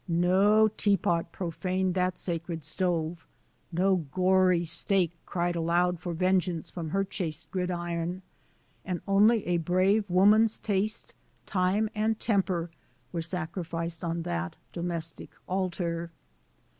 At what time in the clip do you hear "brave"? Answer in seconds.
9.57-10.09